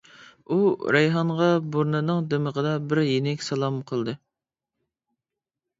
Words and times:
ئۇ 0.53 0.55
رەيھانغا 0.95 1.49
بۇرنىنىڭ 1.75 2.23
دىمىقىدا 2.33 2.73
بىر 2.87 3.03
يېنىك 3.09 3.47
سالام 3.51 3.79
قىلدى. 3.93 4.19